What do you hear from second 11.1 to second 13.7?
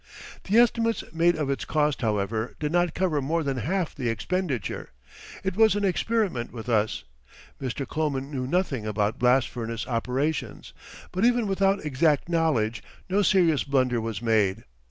But even without exact knowledge no serious